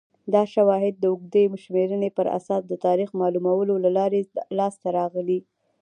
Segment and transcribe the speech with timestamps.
[0.33, 4.19] دا شواهد د اوږدې شمېرنې پر اساس د تاریخ معلومولو له لارې
[4.59, 5.39] لاسته راغلي